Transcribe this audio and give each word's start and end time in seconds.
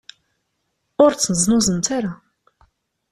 Ur 1.03 1.11
ttneẓnuẓemt 1.13 1.87
ara. 1.97 2.13